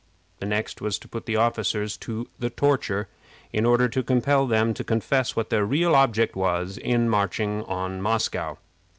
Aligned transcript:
The 0.39 0.47
next 0.47 0.81
was 0.81 0.97
to 0.97 1.07
put 1.07 1.27
the 1.27 1.35
officers 1.35 1.95
to 1.97 2.27
the 2.39 2.49
torture, 2.49 3.07
in 3.53 3.67
order 3.67 3.87
to 3.89 4.01
compel 4.01 4.47
them 4.47 4.73
to 4.73 4.83
confess 4.83 5.35
what 5.35 5.51
their 5.51 5.63
real 5.63 5.93
object 5.95 6.35
was 6.35 6.79
in 6.79 7.07
marching 7.07 7.63
to 7.65 7.89
Moscow. 7.99 8.57